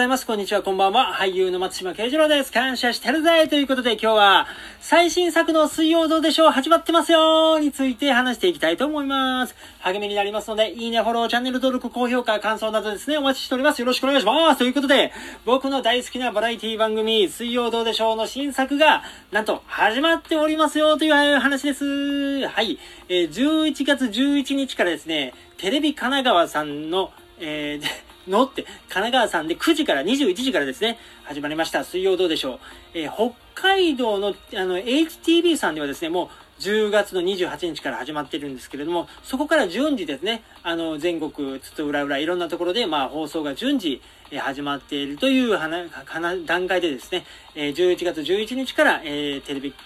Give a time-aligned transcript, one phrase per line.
[0.00, 0.26] ございます。
[0.26, 1.14] こんにちは、こんばんは。
[1.14, 2.50] 俳優の松島慶次郎です。
[2.50, 4.46] 感謝してるぜということで今日は、
[4.80, 9.54] 最新作の水曜どうでしょう始まってますよについて話していきたいと思います。
[9.80, 13.80] 励みになりますので、いいね、フォロー、チャンネル登録、高評価、感想などですね、お待ちしております。
[13.82, 14.58] よろしくお願いします。
[14.60, 15.12] ということで、
[15.44, 22.48] 僕の大好きなバラエティ番組、水曜どうでしょうの新作が、なんと、始まっておりますよという話です。
[22.48, 22.78] はい。
[23.10, 28.44] えー11月11日からですね、テレビ神奈川さんの、えーの？
[28.44, 31.84] って、神奈川さんで9時から21時からですね、始まりました。
[31.84, 32.58] 水曜どうでしょう？
[32.94, 44.00] えー北海道の、あの、HTV さんではですね、もう10月の28日から始まってるんですけれども、そこから順次ですね、あの、全国、つつ裏裏、いろんなところで、まあ、放送が順次、
[44.30, 49.80] え始まっているというはなはな段階でですね、えー11月11日から、えーテレビ神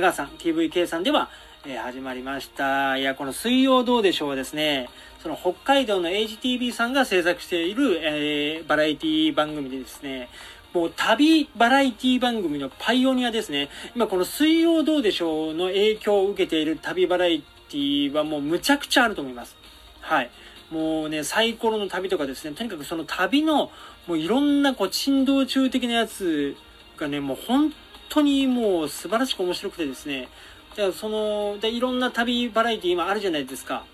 [0.00, 1.28] 奈川さん、TVK さんでは、
[1.66, 2.96] えー始まりました。
[2.96, 4.88] いや、この水曜どうでしょうですね、
[5.24, 10.28] その北海道の HTV さんが制作している、えーバラエティ番組でですね、
[10.74, 13.70] もう旅バラエティ番組のパイオニアですね。
[13.96, 19.56] 今この水曜どうでしょうの影響を受けている旅バラエティはもうむちゃくちゃあると思います。
[20.02, 20.30] はい。
[20.70, 23.70] もうね、サイコロの旅とかですね、とにかくその旅の、
[24.06, 26.54] もういろんなこう珍道中的なやつ
[26.98, 27.72] がね、もう本
[28.10, 30.28] 当にもう素晴らしく面白くてですね、
[30.76, 33.86] だからその、でいろんな旅バラエティ今あるじゃないですか。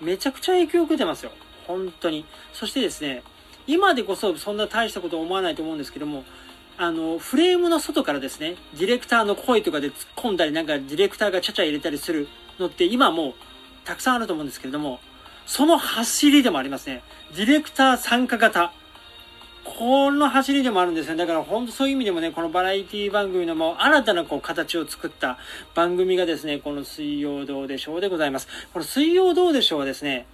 [0.00, 1.32] めちゃくちゃ影響を受けてますよ。
[1.66, 2.24] 本当に。
[2.52, 3.22] そしてですね、
[3.66, 6.24] 今でこそそんな大したこと思わないと思うんですけども、
[6.78, 13.34] あの、フレームの外からですね、ディレクターの声とかで突っ込んだり、なんかディレクターがちゃちゃ入れたりするのって今も
[13.84, 15.00] たくさんあると思うんですけれども、
[15.46, 17.02] その走りでもありますね。
[17.34, 18.72] ディレクター参加型。
[19.78, 21.16] この走りでもあるんですね。
[21.16, 25.38] だから本当そういう意味でもね、このバラエティ番組のもう新たなこう形を作った
[25.74, 28.48] 番組がですね、この水曜どうでしょうでございます。
[28.72, 30.26] この水曜どうでしょうはですね、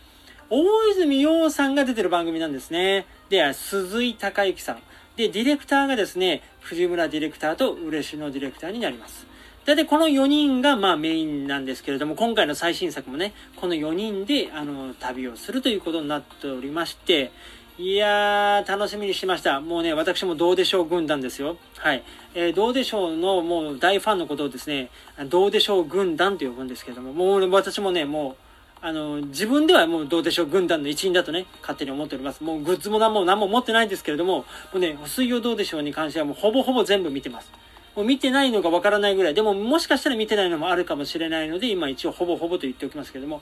[0.50, 3.06] 大泉洋さんが出てる番組なんですね。
[3.30, 4.82] で、鈴井孝之さん。
[5.16, 9.26] で、ディレクターがですね、藤村ディレクターと嬉野ディレクターになります。
[9.64, 17.30] だいたいこの4人がまあメインなんですけれども、今回の最新作もね、この4人であの旅をするということになっておりまして、
[17.78, 19.62] いやー、楽しみにしてました。
[19.62, 21.56] もうね、私もどうでしょう軍団ですよ。
[21.78, 22.02] はい。
[22.34, 24.90] えーどうでしょうのもう大ファンのことをですね、
[25.30, 28.36] どうでしょう軍団と呼ぶんですけども、もう私もね、もう、
[28.82, 32.44] あの、自分ではもうどうでしょう軍団の一員だとね、勝手に思っております。
[32.44, 37.50] もうグッズも何も何も持ってないんですけれども、もうね、水曜どうでしょうに関してはもうほぼほぼ全部見てます。
[37.96, 39.34] もう見てないのがわからないぐらい。
[39.34, 43.40] でももしかしたら見てないのもあるかもしれないので、今一応ほぼほぼと言っておきますけれども、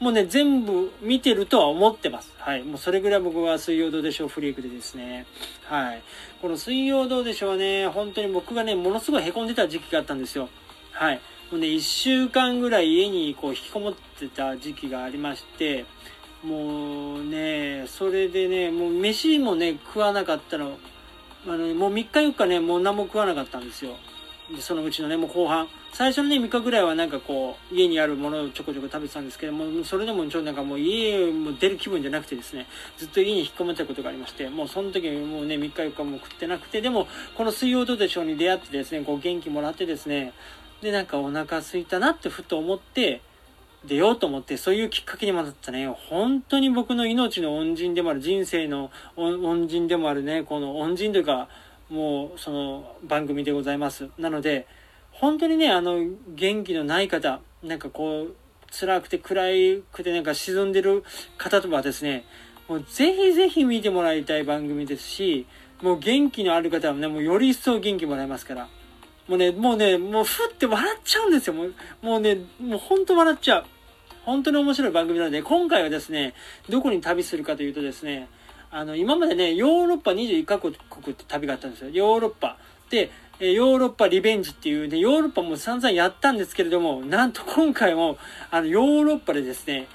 [0.00, 2.32] もうね、全部見てるとは思ってます。
[2.38, 2.62] はい。
[2.62, 5.26] もうそれぐらい僕は水曜どうでしょうフリークでですね。
[5.64, 6.02] はい。
[6.40, 10.48] この水曜どうでしょうはね、本当に僕がね、ものすごい凹んでた時期があったんですよ。
[10.92, 11.20] はい。
[11.50, 15.84] もうね、1週間ぐらい家にこう引きこもってた時期がありまして、
[16.42, 20.78] もうね、それでね、もう飯もね、食わなかったの、
[21.46, 23.96] あの、もう3日4日ね、もう何も食わなかったんですよ。
[24.50, 25.68] で、そのうちのね、もう後半。
[25.92, 40.32] 最初のね、3日ぐらいはなんかこう、家にあるものをちょこちょこ食べてたんですけども、それでもちょっとなんかもう家も出る気分じゃなくてですね、ずっと家に引っ込めたことがありまして、もうその時もうね、3日4日も食ってなくて、でも、この水曜どうでしょうに出会ってですね、こう元気もらってですね、
[40.80, 43.20] で、なんかお腹空いたなってふと思って、
[43.84, 51.48] 出ようと思って、そういうきっかけにもなったね、本当に僕の命の恩人でもある、人生の恩人でもあるね、この恩人というか、
[51.88, 54.08] もうその番組でございます。
[54.18, 54.66] なので、
[55.12, 55.98] 本当にね、あの、
[56.28, 58.36] 元気のない方、なんかこう、
[58.72, 59.42] 辛くて暗
[59.92, 61.02] くてなんか沈んでる
[61.36, 62.24] 方とはですね、
[62.68, 65.46] もうぜひぜひ見てもらいたい番組ですし、
[65.82, 68.68] もう元気のある方はね、もうより一層元気もらえますから。
[69.26, 71.54] もうね、もうね、もうふって笑っちゃうんですよ。
[71.54, 73.64] もうもうね、もう本当笑っちゃう。
[74.24, 76.34] 本当に面白い番組なので、今回はですね、
[76.68, 78.28] どこに旅するかというとですね、
[78.70, 80.78] あの、今までね、ヨーロッパ21カ国っ
[81.14, 81.90] て旅があったんですよ。
[81.90, 82.56] ヨーロッパ。
[82.90, 88.18] で、えヨーロッパリベンジっていうね、ヨーロッパも散々やったんですけれども、なんと今回も、
[88.50, 89.88] あの、ヨーロッパでですね、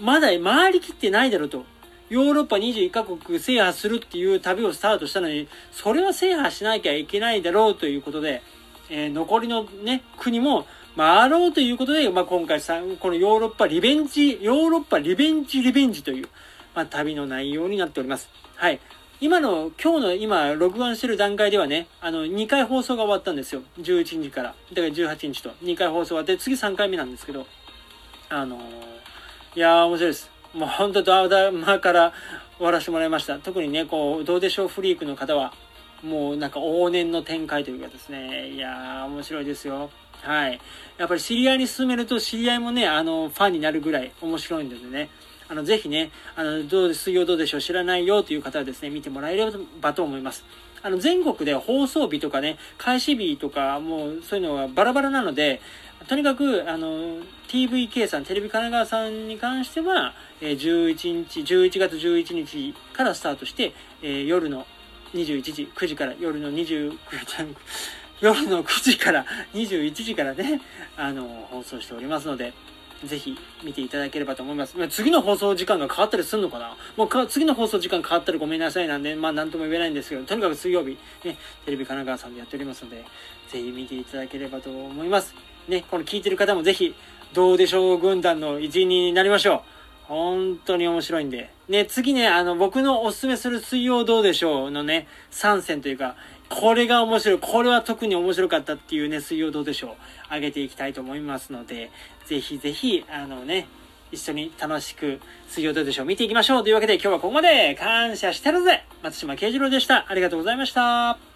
[0.00, 1.64] まだ回りきってないだろうと。
[2.08, 8.42] ヨーロッパ21カ国制覇するっていう旅をスタートしたのに、それは制覇しなきゃいけないだろうということで、
[8.90, 10.66] えー残りのね、国も
[10.96, 16.28] 回ろうということで、まあ、今回さ、このヨーロッパリベンジ、ヨーロッパリベンジリベンジという、
[16.74, 18.28] まあ、旅の内容になっております。
[18.56, 18.80] はい。
[19.18, 23.62] 今の、今日の今、録画してる段階ではね、あの、2回放送が終わったんですよ。
[23.80, 24.48] 11日から。
[24.48, 25.50] だから18日と。
[25.62, 27.46] 2回放送終わって、次3回目なんですけど、
[28.28, 28.60] あのー
[29.56, 30.30] いやー、面白いです。
[30.52, 32.12] もう本当ドアダマから
[32.58, 33.38] 終わらせてもらいました。
[33.38, 35.54] 特にね、こう、どうでしょうフリークの方は、
[36.02, 39.88] もうなんか往年の展開というかですね、いやー、面白いですよ。
[40.20, 40.60] はい。
[40.98, 45.08] やっぱり知り合いに勧めると知り合いもね、あの、ファンになるぐらい面白いんですね、
[45.48, 49.50] あの、ぜひね、あの、どう、水曜どうでしょう知らないよという方はですね、見てもらえれ
[49.80, 50.44] ばと思います。
[50.82, 55.60] あの、全国で放送日とかね、開始日とか、もうそういうのはバラバラなので、
[56.08, 63.72] とにかく、あの、TVK さん、テレビ神奈川さんに関しては、え11日、11月11日からスタートして、
[64.02, 64.66] え夜の
[65.14, 66.96] 21時、9時から、夜の20、
[68.20, 70.60] 夜の9時から21時からね、
[70.96, 72.52] あの、放送しておりますので、
[73.06, 74.76] ぜひ見ていただければと思います。
[74.88, 76.76] 次の放送時間が変わったりするのかな？
[76.96, 83.04] もうか次の放送時間変わったらごめんなさいなんで、まあなんとも言えないんですけど、とにかく水曜日、ね、テレビ神奈川さんでやっておりますので、
[83.48, 85.34] ぜひ見ていただければと思います。
[85.68, 86.94] ね、この聞いてる方もぜひ、
[87.32, 89.60] どうでしょう軍団の一員になりましょう。
[90.04, 91.50] 本当に面白いんで。
[91.68, 96.14] ね、次ね、あの、僕のおすすめする水曜どうでしょうのね、参戦というか、
[96.48, 99.96] これが面白い、これは特に面白かったっていうね、水曜どうでしょ
[100.30, 101.90] う、上げていきたいと思いますので、
[102.26, 103.68] ぜひぜひ、あのね、
[104.12, 106.62] 一緒に楽しく水曜どうでしょう見ていきましょう。
[106.62, 107.74] というわけで今日はここまで。
[107.74, 108.84] 感謝してるぜ。
[109.02, 110.06] 松島慶次郎でした。
[110.08, 111.35] ありがとうございました。